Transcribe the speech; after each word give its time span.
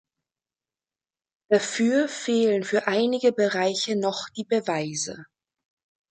Dafür 1.49 2.07
fehlen 2.07 2.63
für 2.63 2.87
einige 2.87 3.31
Bereiche 3.33 3.95
noch 3.95 4.29
die 4.35 4.45
Beweise. 4.45 5.25